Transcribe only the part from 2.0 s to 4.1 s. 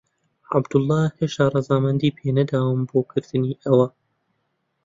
پێ نەداوم بۆ کردنی ئەوە.